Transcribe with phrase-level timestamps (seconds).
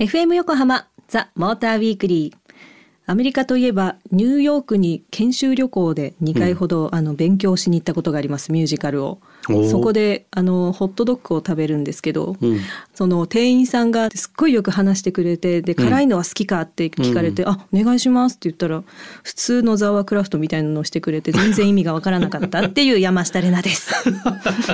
[0.00, 2.54] FM 横浜ザ・モーターウィークリー。
[3.06, 12.60] アメリカといえばニューヨークに研修旅行で2回ほど、あの勉強しに行ったことがありますミュージカルをそこであのホットドッグを食べるんですけど、うん
[12.94, 18.84] その店員さんがすっごいよく話してくれてで辛いのは好きかって聞かれて「あお願いします」って言ったら
[19.24, 23.92] 普通のザワークラフトみたいなのをしてくれて全然意味がわからなかったっていう山下玲奈です。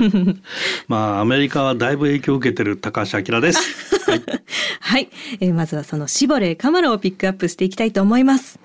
[0.87, 3.59] まあアメリカはだいぶ影響を受けてる高橋明です。
[4.05, 4.21] はい、
[4.79, 5.09] はい、
[5.39, 8.60] えーまずはそのシボレーカマロをピックアップしていきたいと思います。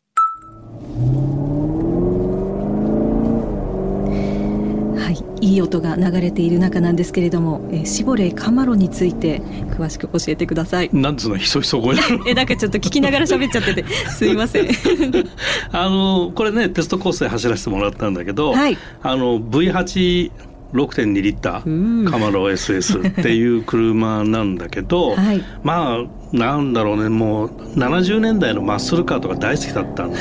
[5.57, 10.91] い、音が流れている中なんですけれども、えーシボレーカマロについて詳しく教えてください。
[10.93, 11.97] なんつうのひそひそ声。
[12.27, 14.69] え、なんかちょっと聞きながら喋っちゃってて、 すいません。
[15.73, 20.31] あのこれねテストコースで走らせてもらったんだけど、はいあの V8
[20.73, 30.19] 6.2リッタうんーカマロ SS っていう車なんだけど、はいまあなんだろうねもう70年代のマッスルカーとか大好きだったんで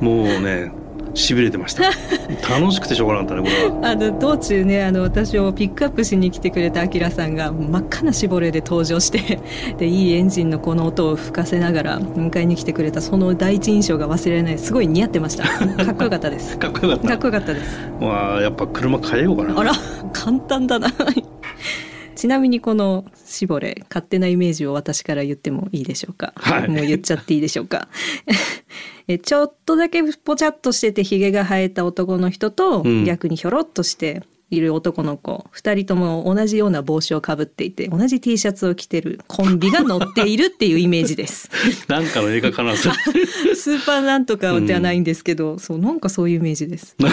[0.00, 0.70] もうね
[1.14, 1.84] しびれてました。
[2.48, 3.90] 楽しくてしょうがなかったねこれは。
[3.92, 9.40] あの道中ねあの私をピックアップしに来てくれたアキラさんが真っ赤なシボレーで登場して
[9.78, 15.44] でいいエンジンのこの音を吹かせながら迎えに来てくれたその第一印象が忘れられないすごい似合ってました。
[15.84, 16.58] かっこよかったです。
[16.58, 17.08] かっこよかった。
[17.08, 17.78] かっこよかったです。
[18.00, 19.58] まあやっぱ車変えようかな。
[19.58, 19.72] あら
[20.12, 20.88] 簡単だな
[22.14, 26.68] ちなみにこのシボレー勝手なイメージを私から言ってもいいでしょうか、はい。
[26.68, 27.88] もう言っちゃっていいでしょうか？
[29.06, 33.04] えちょっとだけぽちゃっとしててひげが生えた男の人と、うん。
[33.04, 34.22] 逆にひょろっとして
[34.54, 41.50] いる男の子2人とも同じような帽子をかぶっていて同じ T シャツを着てるコンビが乗っているっていうイメージです。
[41.88, 46.96] なんかの映画かな スーパーなんとかではないんですけど、そうなんかそういうイメージです。
[46.98, 47.06] で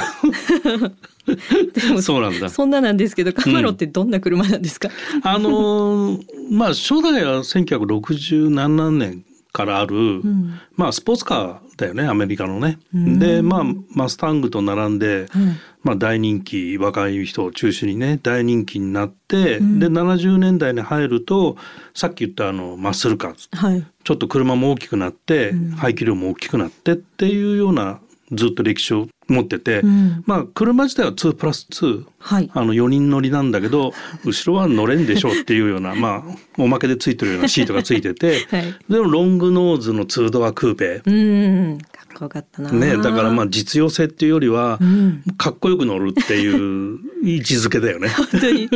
[1.94, 2.50] もそうなんだ。
[2.50, 4.89] そんななんですけどカマロってどんな車なんですか、
[5.23, 10.59] あのーまあ初代は1967年からある、ん。
[10.75, 12.79] まあスポーツカーだよねアメリカのね。
[12.94, 13.19] うん。
[13.19, 19.79] でまあマスタングと並んで、うんまあ、大人気若い人を中心にね大人気になって、うん。
[19.79, 21.57] で70年代に入ると
[21.94, 23.85] さっき言ったあのマッスルカーはい。
[24.03, 25.72] ちょっと車も大きくなって、うん。
[25.72, 28.00] 排気量も大きくなってっていうような
[28.31, 30.24] ずっと歴史を持ってて、うん。
[30.25, 32.50] まあ車自体は2プラス2はい。
[32.53, 33.94] あの4人乗りなんだけど
[34.25, 38.75] 後ろは乗れんでしょうっていうようなまあおまけでついてるようなシートがついてて はい。
[38.90, 41.78] でもロングノーズの2ドアクーペうん
[42.21, 42.71] かかったな。
[42.71, 45.23] ねだからまあ実用性っていうよりはうん。
[45.37, 48.09] かっこよく乗るっていう 位置づけだよね。
[48.09, 48.69] 本当に。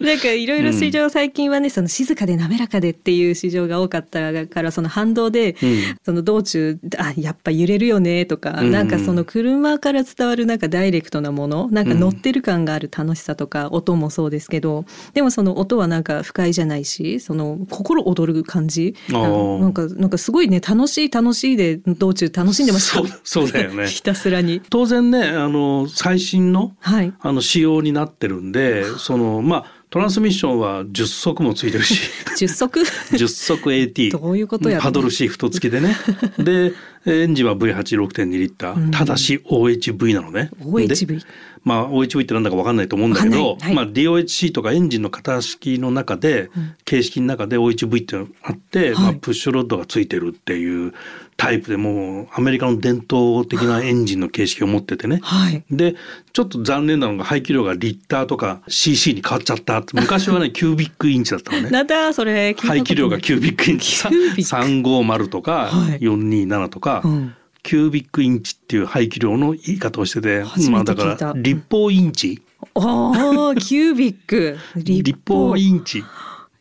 [0.00, 5.80] なんかいろいろ市場最近はね、その静かで滑らかでっていう市場が多かったからその反動で、うん。
[6.04, 8.70] その道中あやっぱ揺れるよねとか、うん。
[8.70, 14.84] なんかその車から伝わるなんかダイレクトなものなんか乗ってる感がある楽しさとか、音もそうですけど
[15.14, 18.94] でもその音はなんか不快じゃないしその心躍る感じ。
[19.10, 23.86] なんかなんかすごいね楽しい楽しいで道中楽しんでましたそうそうだよね。
[23.88, 24.60] ひたすらに。
[24.68, 27.12] 当然ねあの最新のはい。
[27.20, 32.10] あの仕様になってるんでそのまあトランスミッションは10速もついてるし。
[32.38, 35.96] 10足？10速 AT どういうことやろパドルシフト付きでね。
[36.38, 36.72] で
[37.06, 38.90] エンジンは V86.2 リッター、うん。
[38.92, 40.50] ただし OHV なのね。
[40.60, 41.26] OHV で
[41.64, 43.74] まあ OHV ってなんだか分かんないと思うんだけわど、はい。
[43.74, 46.74] まあ DOHC とかエンジンの型式の中で、うん。
[46.84, 49.04] 形式の中で OHV ってあって、はい。
[49.04, 50.92] まあ、プッシュロッドがついてるっていう
[51.40, 55.20] タイプでもうアメリカの伝統的なエンジンの形式を持っててね。
[55.22, 55.64] はい。
[55.70, 55.94] で
[56.34, 61.70] ちょっと残念なのが排気量がリッターとか CC に変わっちゃった昔はね キュービックインチだったのね。
[61.70, 64.02] なんだそれ排気量がキュービックインチ。
[64.02, 64.86] キュービック。
[64.86, 66.00] 350とかはい。
[66.00, 67.34] 427とか、うん。
[67.62, 72.42] キュービックインチっていう排気量の言い方をしててまあだから立方インチ。
[72.74, 74.58] ああ、キュービック。
[74.76, 76.04] 立方インチ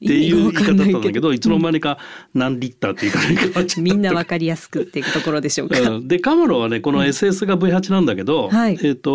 [0.04, 1.98] っていう言い方だったんだけどいつの間にか
[2.34, 5.80] 何リッターっていう言い方に変わっちゃったみんなわかりやすくっていうところでしょうか。
[5.80, 9.12] うんでカマロはねこの SS が V8 なんだけど、はいえっ、と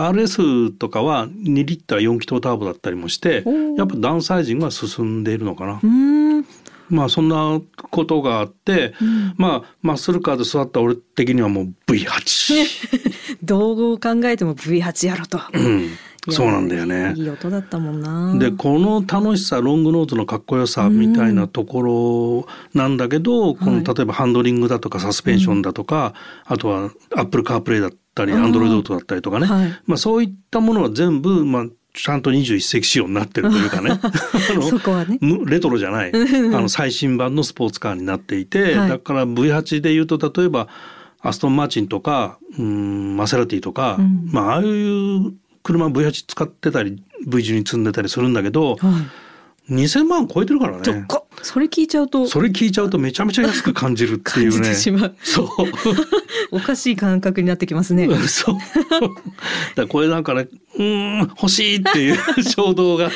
[0.00, 3.44] RS とかは2リッター4気筒ターボだったりもして
[3.76, 5.86] やっぱダウンサイジングが進んでいるのかなう。
[5.86, 5.88] ー
[6.40, 6.46] ん。
[6.88, 13.36] まあそんなことがあって、うんまあマッスルカーで座った俺的にはもう V8。
[13.42, 15.40] どう考えても V8 やろと。
[15.52, 15.90] うん、
[16.30, 17.14] そうなんだよね。
[17.16, 17.24] い。
[17.24, 18.38] い音だったもんな。
[18.38, 26.14] でこの楽しさロングノーズのかっこよさみたいなところなんだけど、このはい例えばハンドリングだとかサスペンションだとか、
[26.44, 29.68] あとはアップルカープレイだったりアンドロイドオートだったりとかね、はい。
[29.86, 33.90] まあ、そういったものは全部、まあ、ちゃんと21世紀仕様になってるというかね。
[34.00, 35.18] あのそこはね。
[35.20, 36.12] むレトロじゃない。
[36.14, 38.88] あうんの最新版のスポーツカーになっていて、はい。
[38.88, 40.68] だから V8 で言うと例えば
[41.20, 44.28] アストン・マーチンとかうんマセラティとか、うん。
[44.32, 45.32] まあああいう
[45.62, 48.78] 車 V8 使ってたり V 字に積んでたりするんだけどはい。
[49.70, 51.06] 2000万超えてるからね。
[51.42, 52.26] それ聞いちゃうと。
[52.26, 54.74] それ聞いちゃうとめちゃめちゃ安く感じるっていうね。
[55.22, 55.48] そう。
[56.50, 58.08] おかしい感覚になってきますね。
[58.26, 58.56] そう。
[59.76, 63.10] だこれなんかね、うん欲しいっていう 衝動が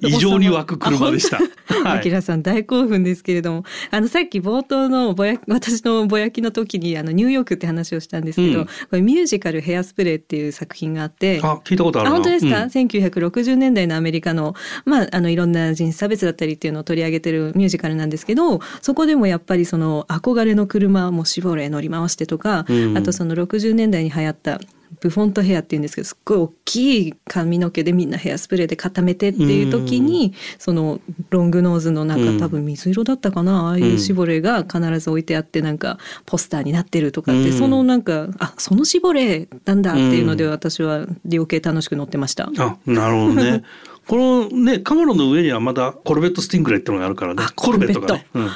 [0.00, 1.38] 異常に湧く車でした。
[1.84, 12.64] あきらさん大興奮ですけれども、あのさっき冒頭のぼや私のぼやきの時にあのニューヨークって話をしたんですけど、うん、これミュージカルヘアスプレーっていう作品があって、あ聞いたことある本当ですか？
[12.64, 14.54] うん、1960年代のアメリカの
[14.84, 24.60] まああのいろんな人種差別だったりっていうのを取り上げてるミュージカルなんですけど、そこでもやっぱりその憧れの車も絞れ乗り回してとか、うん、あとその60年代に流行った
[25.00, 31.00] ブフォントヘアっていうんですけどすっごい大きい髪の毛でみんなヘアスプレーで固めてっていう時に、その
[31.30, 33.68] ロングノーズの中、多分水色だったかな？
[33.68, 42.50] ああいう絞れが必ず置いてあってなんかポスターになってるとかって、そのなんかあその絞れなんだっていうので私は余計楽しく乗ってました。
[42.58, 43.62] あなるほどね
[44.10, 47.44] このねカマロの上にはまだコルベットスティングレイってのがあるからね。
[47.54, 48.50] コルベットがね、うん、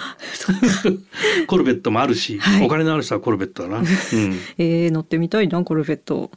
[1.47, 3.87] コルベットもあるし、はい、お金のある人はコルベットだな、 うん、
[4.59, 6.33] えー、乗ってみたいなコルベット。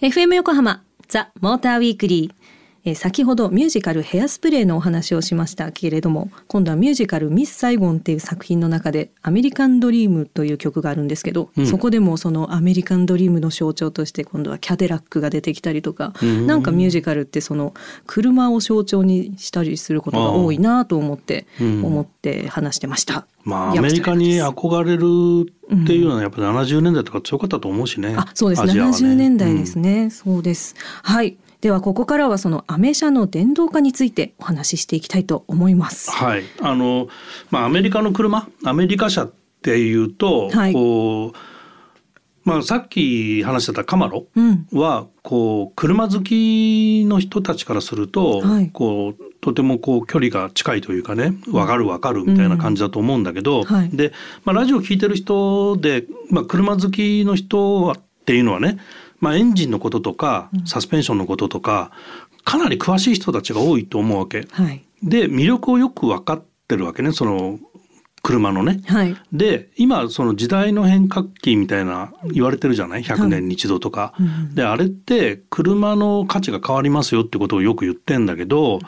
[0.00, 2.39] FM 横浜ザ・モーターウィークリー
[2.84, 17.74] え先ほどミュージカルヘアスプレーのお話をしましたけれども今度はミュージカルミス・サイゴンっていう作品の中でアメリカンドリームという曲があるんですけど、うん、そこでもそのアメリカンドリームの象徴として今度はキャデラックが出てきたりとか、うん、なんかミュージカルってその
[18.06, 23.26] 車を象徴にしたりすることが多いなと思って、思って話してました。
[23.44, 25.52] まあ、アメリカに憧れる
[25.82, 28.14] っていうのはやっぱり70年代とか強かったと思うしね。
[28.16, 28.64] あそうです。
[28.64, 28.74] ね。
[28.74, 30.74] ね70年代ですね、そうです。
[31.02, 36.10] はいではここからはそのアメ車の電動化についてお話ししていきたいと思います。
[36.10, 37.08] はい、あの
[37.50, 41.38] まあアメリカの車、アメリカ車っていうと、はい、こう。
[42.42, 44.26] まあ、さっき話してたカマロ
[44.72, 48.42] は、こう車好きの人たちからすると、
[48.72, 54.12] こうとてもこう距離が近いというかね分かる分かるみたいな感じだと思うんだけど、で、
[54.44, 58.78] まあ、ラジオ聴いてる人で、まあ、車好きの人はっていうのはね
[59.20, 61.92] まあ、エンジンのこととかサスペンションのこととか、
[62.44, 64.46] かなり詳しい人たちが多いと思うわけ。
[64.50, 67.58] はい、で魅力をよく分かってるわけねその
[68.22, 68.80] 車のね。
[68.86, 74.12] はい、で今その時代の変革期みたいな言われてるじゃない？100年に一度とか。
[74.14, 74.22] は
[74.52, 78.80] い、であれって車の価値が変わりますよってことをよく言ってんだけど、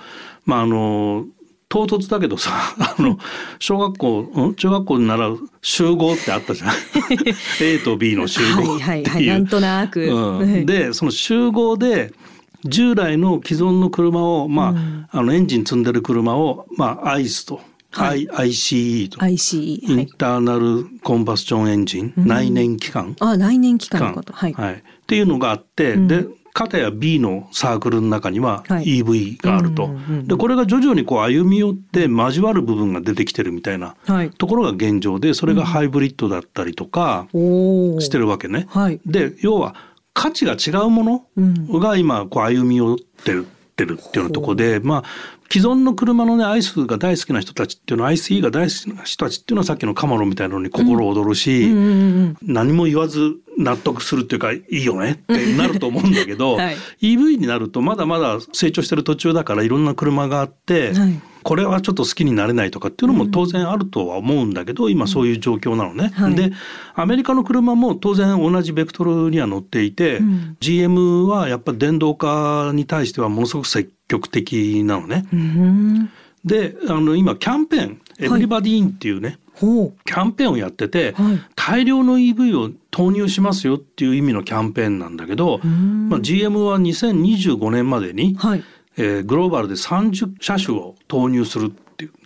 [0.44, 1.26] まああの
[1.72, 3.18] 唐突だけどさ あの
[3.58, 6.70] 小学校中学校で習う集合ってあったじゃん。
[7.62, 9.04] A と B の集合っていう。
[9.08, 12.12] はい、なんとなく、うん、でその集合で
[12.66, 17.62] 従来の既存の車を、まあ、うん、あのエンジン積んでる車を、まあ、アイスと。
[17.90, 19.18] はい、ICE と。
[19.20, 23.16] ICE、インターナルコンバスチョンエンジン、内燃機関。
[23.20, 24.34] あ内燃機関のこと。
[24.34, 29.90] はい、はい、っていうのがあって、で片や B のサークルの中には EV があると、
[30.24, 33.96] でこれが徐々にこう歩み寄って交わる部分が出てきてるみたいな
[34.38, 38.66] ところが現状でそれがハイブリッドだったりとかしてるわけね。
[38.68, 39.74] はい、で要は
[40.14, 45.04] 価値が違うものが今こう歩み寄ってるってるっていうようなところで、まあ
[45.50, 51.68] 既存の車のねアイスが大好きな人たちっていうのは ICE が大好きな人たちっていうのはさっきのカマロみたいなのに心躍るし、
[52.42, 66.10] 何も言わず納得するっていうかいいよねってなると思うんだけど、 はい、EV になるとまだまだ成長してる途中だからいろんな車があって、はい、これはちょっと好きになれないとかっていうのも当然あるとは思うんだけど、今そういう状況なのね。
[66.14, 66.52] はい、で
[66.94, 75.24] アメリカの車も当然同じベクトルには乗っていて、うん、GM はやっぱ電動化に対してはものすごく積極的なのね。
[76.44, 88.64] であの今キャンペーン「エブリバディーン」っていうね、はい、キャンペーンをやってて、はい、大量の EV を投入しますよっていう意味のキャンペーンなんだけど、まあ、GM は2025年までに、はい、
[88.96, 91.72] えー、グローバルで30車種を投入する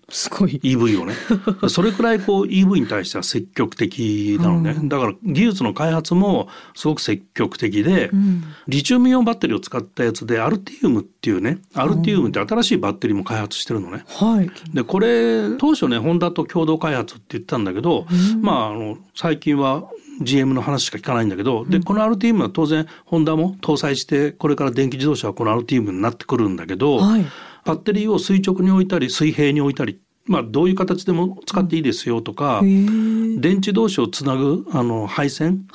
[0.09, 0.61] すごい。
[0.63, 1.15] EV をね。
[1.69, 14.05] それくらいこう EV に対しては積極的なのね、うん、だから技術の開発もすごく積極的で、うん、リチウムイオンバッテリーを使ったやつでアルティウムっていうねアルティウムって新しいバッテリーも開発してるのね。
[14.07, 19.85] はい、でこれ当初ねホンダと共同開発って言ったんだけど、うん、まああの最近は
[20.21, 27.27] GM の話しか聞かないんだけど、でこの RTM は当然ホンダも搭載してこれから電気自動車はこの RTM になってくるんだけど、はい、
[27.67, 35.67] バッテリーを垂直に置いたり水平に置いたりまあ、どういう形でも使っていいですよとか、電池同士をつなぐあの配線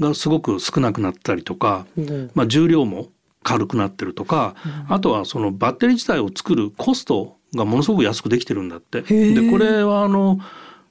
[0.00, 3.08] がすごく少なくなったりとか、はい、まあ、重量も
[3.42, 4.54] 軽くなってるとか、
[4.88, 9.02] うん、あとはそのバッテリー自体を作るコストがものすごく安くできてるんだって。
[9.02, 10.38] でこれはあの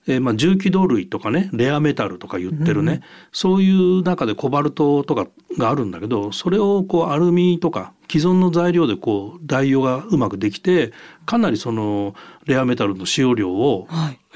[0.07, 10.93] えー、まあ重機動類とかねレアメタルとか言ってるね、うん、そういう中でコバルトとかがあるんだけどそれをこうアルミとか既存の材料でこう代用がうまくできて
[11.25, 13.87] かなりそのレアメタルの使用量を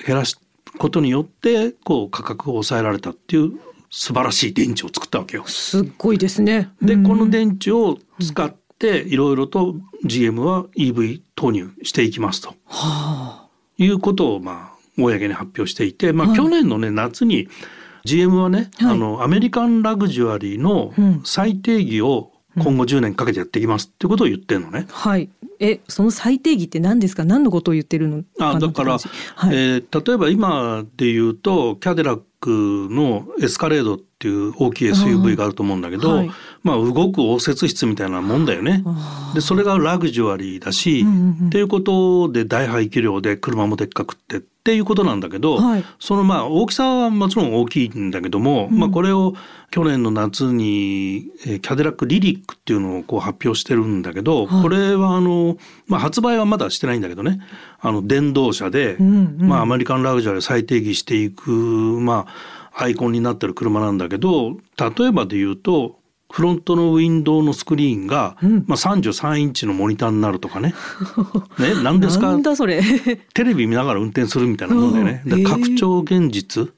[0.06, 0.40] 減らす
[0.78, 3.54] ことによってこう価格を抑えられたっていう
[3.90, 5.46] 素晴らしい電池を作ったわけよ。
[5.46, 6.70] すっごいですね。
[6.82, 9.76] で、この電池を使っていろいろと
[10.06, 13.48] GM は EV 投入していきますと、はあ、
[13.78, 14.71] いうことをまあ
[15.02, 17.48] 公に発表していて、まあ、去年のね、はい、夏に
[18.06, 20.94] GM はね、はい、あのアメリカンラグジュアリーの
[21.24, 24.88] 最定義を今後10年かけてやっていきますってことを言ってるのね。
[24.90, 25.30] はい。
[25.60, 27.24] え、その最定義って何ですか？
[27.24, 28.24] 何のことを言ってるの？
[28.40, 29.00] あ、だから、は
[29.54, 36.32] い、えー、例えば今で言うと、キャデラックのエスカレードっていう大きい SUV があると思うんだけど、はい、
[36.64, 38.84] まあ動く応接室みたいなもんだよね。
[39.34, 49.34] でそれがラグジュアリーだし、うんうん、っていうことで大排気量で車もでっかくってっていうことなんだけど、はい、そのまあ大きさはもちろん大きいんだけども、うん、まあこれを
[49.72, 57.40] 去年の夏にキャデラックリリックっていうのをこう発表してるんだけど、はい、これはあの、まあ、発売はまだしてないんだけどね。
[57.80, 66.00] あの電動車で、うんうん、まあ、アメリカンラグジュアリー再定義していくまあアイコンになってる車なんだけど例えばで言うと
[66.32, 70.74] フロントのウィンドウのスクリーンが、うん、まあ、33インチのモニターになるとかね。
[71.60, 72.40] ね、何ですか？
[73.34, 75.24] テレビ見ながら運転するみたいなもんだよね。
[75.26, 76.72] で拡張現実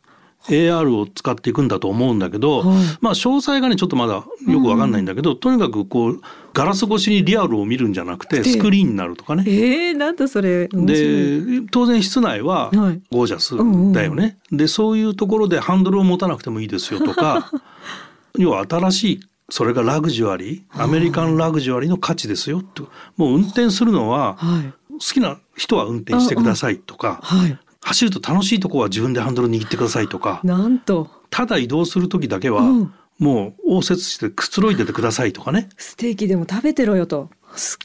[0.48, 6.22] AR を使っていくんだと思うんだけど、はい、まあ詳細がねちょっとまだよくわかんないんだけど、うん、とにかくこう
[6.53, 9.43] ガラス越しにリアルを見るんじゃなくてスクリーンになるとかね。
[9.48, 10.67] えー、なんだそれ。
[10.67, 12.69] で当然室内は
[13.12, 13.57] ゴージャス
[13.93, 14.22] だよね。
[14.22, 14.38] はいうん。
[14.51, 17.51] うん、でそういうところでハンドルを持たなくてもいいですよとか
[18.38, 19.19] 要は新しい
[19.50, 24.38] それがラグジュアリーアメリカンラグジュアリーの価値ですよともう運転するのは、
[24.93, 30.39] 好きな人は運転してくださいとか、はい、走ると楽しいとこは自分でハンドル握ってくださいとか。
[30.43, 31.10] なんと。
[31.29, 32.93] ただ移動する時だけは、うん、
[33.24, 35.70] もう応接してくつろいでてくださいとかね。
[35.77, 37.30] ステーキでも食べてろよと。
[37.56, 37.77] ス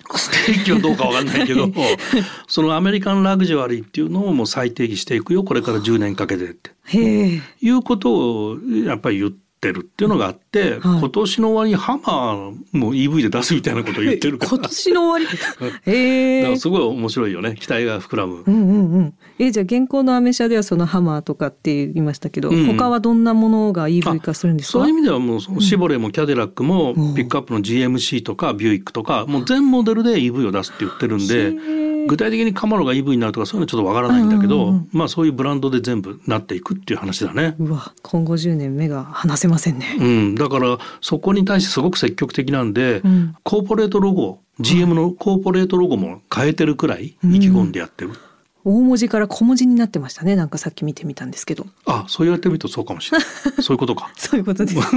[0.47, 1.71] テーキはどうかわかんないけど
[2.49, 6.71] そのアメリカンラグジュアリーっていうのをもう再定義していくよこれから10年かけてって。
[7.61, 14.51] いうことをやっぱり言ってってるっていうのがあって、はい、今年の終わりにハマーも EV で出すみたいなことを言ってるから。
[14.57, 15.39] 今年の終わり？
[15.93, 17.57] ええだからすごい面白いよね。
[17.59, 24.79] 期待が膨らむ、うんうんうん、えじゃあ現行のアメ車ではそのハマーとかって言いましたけど、うん、他はどんなものが EV 化するんですか？
[24.79, 31.98] そういう意味ではもうシボレもキャデラックもピックアップの GMC とかビューイックとかもう全モデルで EV を出すって言ってるんで。
[32.09, 37.55] 具体的にカマロが EV になるとかそういうのはちょっとわからないんだけど、うんうんうん、まあそういうブランドで全部なっていくっていう話だね。
[37.59, 39.97] うわ今後10年目が離せませんね。
[40.01, 48.13] うん、だからそこに対してすごく積極的なんで、うん、コーポレートロゴ GM のコーポレートロゴも変えてるくらい意気込んでやってる。
[48.65, 50.35] うん、大文字から小文字になってましたね。
[50.35, 51.67] なんかさっき見てみたんですけど。
[51.85, 53.27] あそう言われてみるとそうかもしれない。
[53.63, 54.11] そういうことか。
[54.17, 54.79] そういうことです。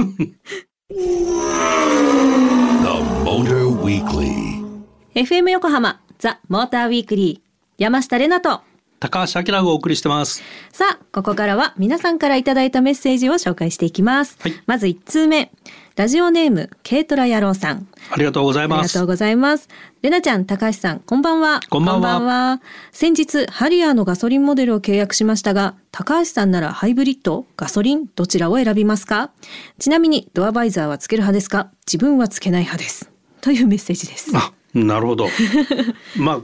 [5.14, 8.60] FM 横浜ザ・モーターウィークリー山下れなと。
[9.00, 10.40] 高橋明がお送りしてます。
[10.70, 15.50] さあここからは皆さんからいただいたメッセージを紹介していきます、はい、まず1通目。
[15.96, 17.88] ラジオネーム軽トラ野郎さん。
[18.08, 18.78] ありがとうございます。
[18.78, 19.68] ありがとうございます。
[20.02, 21.58] れなちゃん高橋さんこんばんは。
[21.68, 22.62] こんばんは。
[22.92, 29.32] 先日ハリアーのガソリンモデルを契約しましたが高橋さんならハイブリッドガソリンどちらを選びますか？
[29.80, 31.72] ちなみにドアバイザーはつける派ですか？
[31.84, 33.10] 自分はつけない派です。
[33.40, 34.30] というメッセージです。
[34.36, 35.28] あなるほど。
[36.16, 36.40] まあ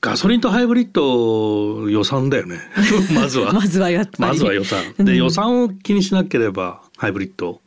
[0.00, 2.60] ガソリンとハイブリッド予算だよね。
[3.14, 3.52] まずは。
[3.52, 4.32] まずはやっぱり。
[4.32, 4.82] まずは予算。
[4.98, 7.60] で、うん、予算を気にしなければハイブリッド。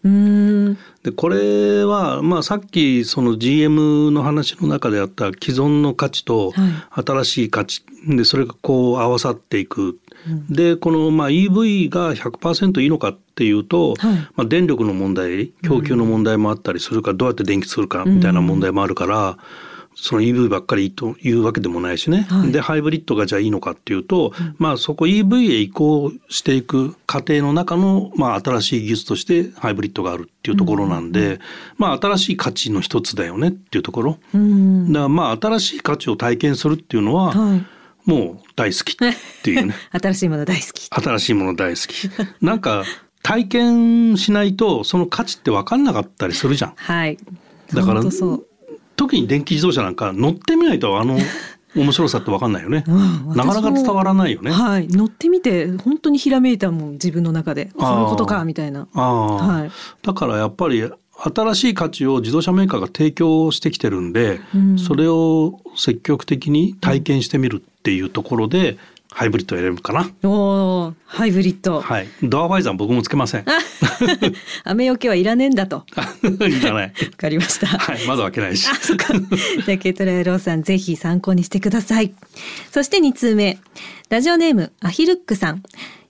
[1.04, 6.54] でこれはまあさっきその GM の話の中であった既存の価値と
[6.92, 10.00] 新しい価値でそれがこう合わさっていく。
[10.50, 19.38] でこのまあ EV が100%いいのかっていうと、はい、まあ、電力の問題供給の問題もあったりするか、どうやって電気作るかみたいな問題もあるから。
[20.02, 31.40] その EV ばっかりというわけでもないしね、はい、でハイブリッドがじゃあいいのかっていうと、うん、まあそこ EV へ移行していく過程の中の、まあ、新しい技術としてハイブリッドがあるっていうところなんで、うん、
[31.78, 37.66] まあ新しい価値の一つだよねっていうところ、うん、だからまあ新しい価値を体験するっていうのは、はい、
[38.06, 39.14] もう大好きっ
[39.44, 39.76] ていうね。
[39.92, 40.90] 新しいもの大好き。
[40.90, 42.10] 新しいもの大好き。
[42.42, 42.84] なんか
[43.22, 46.74] 体験しないとその価値って分かんなかったりするじゃん。
[46.76, 47.18] はい。
[47.74, 48.02] だから
[49.00, 51.18] 特に電気自動車なんか乗ってみないとあの
[51.74, 54.52] 面白さって分かんないよね、うん、なかなか伝わらないよね。
[54.52, 57.70] はい、乗ってみて本当にひらめいたもん自分の中で。
[57.78, 58.88] こういうことかみたいな。
[58.92, 59.72] はい、
[60.06, 68.78] だからやっぱり新しい価値を自動車メーカーが提供してきてるんで、うん、それを積極的に体験してみるっていうところで
[69.12, 70.10] ハイブリッド選ぶかな。
[70.24, 71.82] おハイブリッド。
[71.82, 72.08] はい。
[72.24, 73.46] ドアバイザー僕もつけません。
[74.64, 75.84] 雨よけはいらねえんだと。
[76.48, 76.86] いらない。
[76.86, 77.68] わかりました。
[77.68, 78.06] はい。
[78.08, 78.68] まだ開けないし。
[78.72, 79.08] あ、そっか。
[79.66, 82.14] じゃあ、ケイトライローさん、ぜひ参考にしてください。
[82.72, 83.58] そして2通目。
[84.10, 85.64] ラジオネーム、アヒルックさん。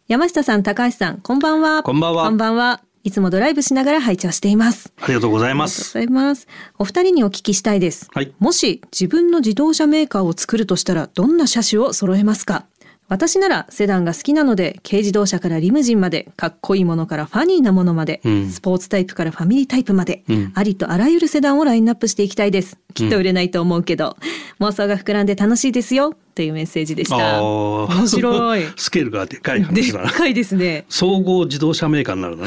[0.08, 1.84] 山下さん、高橋さん、こんばんは。
[1.84, 2.26] こんばんは。
[2.26, 2.82] こんばんは。
[3.06, 4.92] いつもドライブしながら拝聴しています。
[5.02, 5.98] ありがとうございます。
[5.98, 6.48] ありがとうございます。
[6.80, 8.10] お二人にお聞きしたいです。
[8.14, 12.66] はい、もし自分の自動車メーカーを作るとしたらどんな車種を揃えますか？
[13.10, 22.78] 私ならセダンが好きなので軽自動車からリムジンまでかっこいいものからファニーなものまで、うん、スポーツタイプからファミリータイプまで、うん、ありとあらゆるセダンをラインナップしていきたいです。
[22.94, 24.16] きっと売れないと思うけど、
[24.60, 27.44] うん、妄想が膨らんで楽しいですよというメッセージでした。
[27.44, 28.64] 面白い。
[28.78, 30.86] スケールがでかい話だでかいですね。
[30.88, 32.38] 総合自動車メーカーになる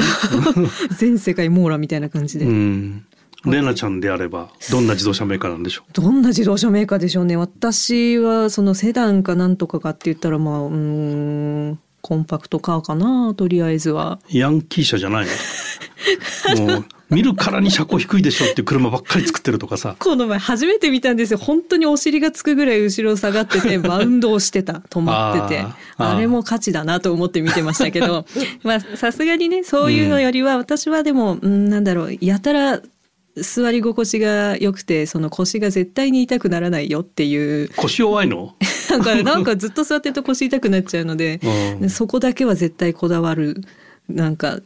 [0.96, 3.04] 全世界網羅みたいな感じで、うん
[3.44, 5.92] レナちゃんであればどんな自動車メーカーなんでしょう？
[5.92, 7.36] どんな自動車メーカーでしょうね。
[7.36, 13.34] 私はそのセダンかなんとかかって言ったらまあうんコンパクトカーかな。
[13.34, 14.18] とりあえずは。
[14.28, 15.26] ヤンキー車じゃない
[16.56, 16.66] の？
[16.74, 19.96] もう見るからに車高低いでしょっていう車ばっかり作ってるとかさ。
[19.98, 21.38] この前初めて見たんですよ。
[21.38, 24.82] 本当にお尻がつくぐらい後ろ下がってて バウンドをしてた。
[24.88, 25.64] 止まってて。
[25.98, 28.24] あれも価値だなと思って見てましたけど。
[28.64, 32.16] まあさすがにねそういうのよりは私はでも、うん、なんだろう。
[32.20, 32.80] やたら
[33.36, 37.70] 座り心地が良くてその腰が絶対に痛くならないよっていう。
[37.76, 38.54] 腰弱いの？
[38.90, 41.40] なんかなんかずっと座ってると腰痛くなっちゃうので、
[41.80, 43.62] うん、そこだけは絶対こだわる
[44.08, 44.58] なんか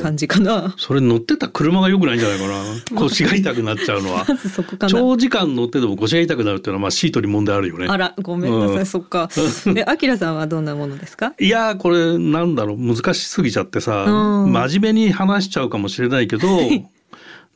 [0.00, 0.74] 感じかな。
[0.76, 2.54] それ乗ってた車が良くないんじゃないかな？
[2.98, 4.26] 腰が痛くなっちゃうのは。
[4.88, 7.86] 長時間乗ってても腰が痛くなるっていうのはまあシートに問題あるよね。
[7.88, 9.28] あらごめんなさい、うん、そっか。
[9.76, 11.34] えあきらさんはどんなものですか？
[11.38, 16.48] いやこれなんだろう難しすぎちゃってさ、うん、真面目に話しちゃうかもしれないけど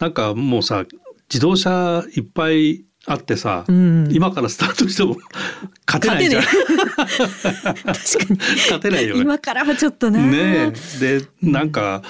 [0.05, 0.85] なんかもうさ
[1.31, 5.17] 自動車いっぱいあってさ、うん、今からスタートしても
[5.89, 6.43] 勝てないじゃん。
[6.43, 7.15] 確か
[8.29, 8.39] に。
[8.39, 9.23] 勝てないよね。
[9.23, 10.21] 今からはちょっとね。
[10.21, 12.03] ねで、なんか、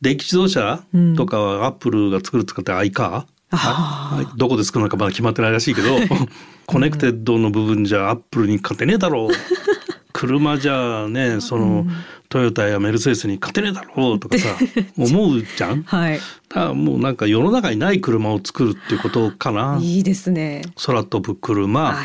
[0.00, 0.84] 電気自動車
[1.16, 5.98] とかはアップルが作るつって iCar、どこで作るのかまだ決まってないらしいけど、
[6.66, 9.34] コネクテッドの部分じゃアップルに勝てねえだろう。
[10.12, 11.86] 車じゃね、その、
[12.28, 14.56] トヨタやメルセデスに勝てねえだろうとかさ
[14.98, 16.20] 思うじゃん、はい、だ
[16.54, 19.78] からもうなんか世の中にない車を作るっていうことかな。
[19.80, 20.62] いいですね。
[20.84, 22.04] 空飛ぶ車。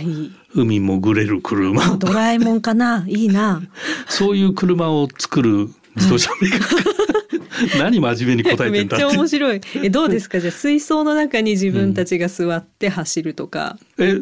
[0.54, 1.96] 海潜れる車。
[1.98, 3.06] ドラえもんかな？
[3.08, 3.62] いいな。
[4.08, 9.62] そういう車を作る自動車メーカー 何真面目に答えてんだめっちゃ面白い。
[9.84, 10.40] えどうですか？
[10.40, 14.22] じゃあ水槽の中に自分たちが座って走るとか、うん、え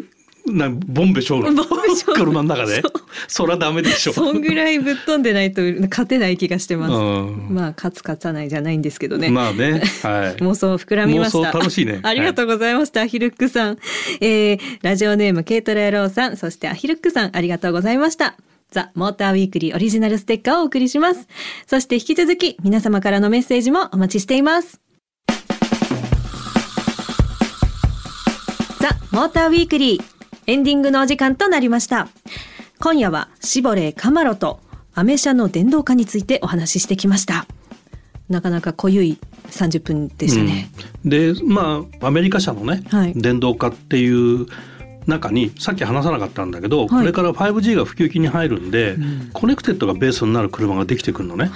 [0.53, 2.81] なボンベショール車の中で。
[3.27, 4.13] そりゃダメでしょ。
[4.13, 6.91] そんぐらいぶっ飛んでないと勝てない気がしてます、
[7.51, 9.29] まあ勝つ勝たないじゃないんですけどね。
[9.29, 9.81] まあね、はい、
[10.43, 11.51] 妄想膨らみました。
[11.51, 11.99] 楽しいね。
[12.03, 13.77] ありがとうございました、はい、アヒルックさん、
[14.21, 16.37] えー、ラジオネームケイトレローさん。
[16.37, 18.35] そしてアヒルックさんありがとうございました。
[18.71, 21.27] ザ・モーターウィークリーオリジナルステッカーをお送りします。
[21.65, 24.81] そして引き続き皆様からのメッセージもお待ちしています。
[28.79, 30.16] ザ・モーターウィークリー
[30.49, 32.07] エンディングのお時間となりました。
[32.79, 34.61] 今夜はシボレーカマロと
[34.93, 37.45] アメ車の電動化についてお話ししてきました。
[38.29, 39.17] なかなか濃ゆい
[39.49, 40.69] 30分でしたね。
[41.03, 44.45] うん、で、まあアメリカ車のね、はい、電動化っていう
[45.07, 51.49] 中にさっき話さなかったんだけど、はい、これから 5G が普及期に入るんで、うん、コネクテッドがベースになる車ができてくるのね。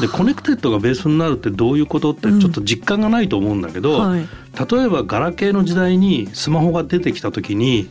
[0.00, 7.90] でコネクテッドがベースになるってどういうことってちょっと実感がないと思うんだけど、例えばガラケーの時代にスマホが出てきた時に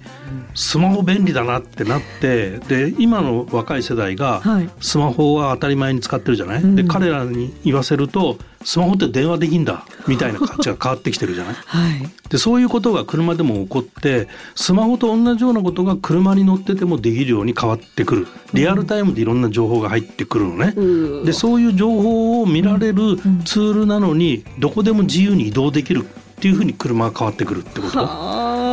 [0.56, 4.42] スマホ便利だなってなってで今の若い世代が
[4.80, 18.28] スマホは当たり前に使ってるじゃない、で彼らに言わせるとスマホって電話できんだみたいな価値が変わってきてるじゃない、はい、でそういうことが車でも起こってスマホと同じようなことが車に乗っててもできるように変わってくる。
[18.54, 27.98] リアルタイムでいろんな情報が入ってくるのね、うん、でそういう情報を見られるツールなのにどこでも自由に移動できるっていうふうに車が変わってくるってこと？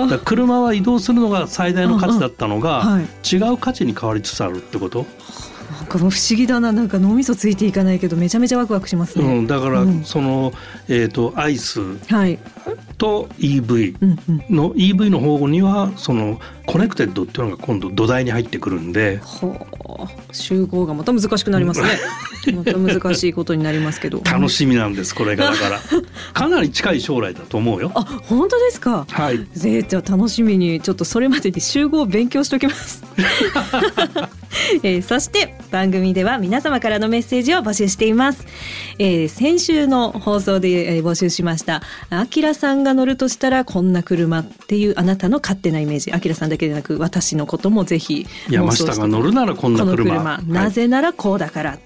[0.08, 5.06] だ車は移動するのが最大の価値だったのが、はい、違う価値に変わりつつあるってこと？
[5.88, 10.52] か不思議だななんか脳みそついていかないけどめちゃめちゃワクワクしますね、うん、だからその、
[10.88, 11.80] うん、えっ、ー、とアイス
[12.96, 13.96] と EV
[14.50, 19.20] の、EV の方にはそのコネクテッドっていうのが今度土台に入ってくるんで
[20.32, 21.88] 集合がまた難しくなりますね。
[22.54, 24.20] また難しいことになりますけど。
[24.24, 25.50] 楽しみなんですこれが。
[25.50, 25.80] だから。
[26.34, 27.90] かなり近い将来だと思うよ。
[27.94, 29.06] あ本当ですか？
[29.10, 29.46] はい。
[29.54, 33.02] じゃあ楽しみにちょっとそれまでに集合を勉強しておきます。
[34.82, 38.46] えー、そして番組では皆様からのメッセージを募集しています、
[38.98, 46.12] えー、先週の放送で、えー、募集しましたあきらさんが乗るとしたらこんな車っていうあなたの勝手なイメージ。
[46.12, 50.04] あきらさんだけでなく私のこともぜひ山下が乗るならこんな車。
[50.04, 51.78] 車、なぜならこうだから、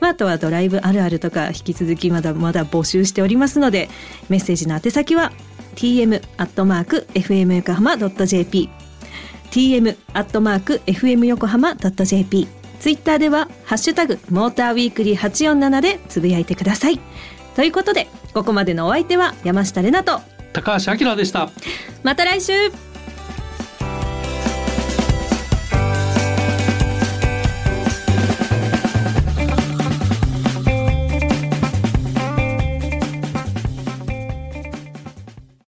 [0.00, 3.90] まあ、あとはドライブあるあるとか引き続きまだまだ募集しておりますので
[4.28, 5.32] メッセージの宛先は
[5.74, 8.70] tm アットマーク fm 横浜 .jp
[9.50, 12.48] tm アットマーク fm 横浜 .jp
[12.80, 16.98] ツイッターではハッシュタグモーターウィークリー847でつぶやいてください。
[17.54, 20.20] ということでここまでのお相手は山下れなと
[20.52, 21.50] 高橋明でした。
[22.02, 22.52] また来週